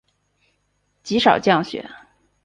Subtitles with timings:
[1.03, 1.87] 极少降雪。